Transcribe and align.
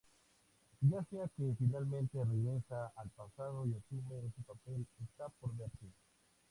Ya 0.81 1.03
sea 1.11 1.27
que 1.37 1.53
finalmente 1.59 2.25
regresa 2.25 2.91
al 2.95 3.11
pasado 3.11 3.67
y 3.67 3.75
asume 3.75 4.17
ese 4.25 4.41
papel 4.47 4.87
está 5.03 5.29
por 5.39 5.55
verse. 5.55 5.89